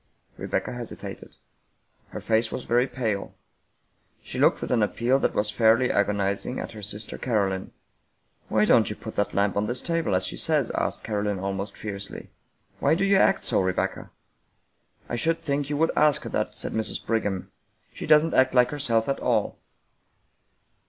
[0.37, 1.37] "Rebecca hesitated.
[2.09, 3.35] Her face was very pale.
[4.23, 7.71] She looked with an appeal that was fairly agonizing at her sister Caro line."
[8.49, 11.77] Why don't you put the lamp on this table, as she says?" asked Caroline, almost
[11.77, 12.31] fiercely.
[12.79, 14.09] "Why do you act so, Rebecca?
[15.07, 17.05] ""I should think you would ask her that," said Mrs.
[17.05, 17.51] Brig ham."
[17.93, 19.59] She doesn't act like herself at all."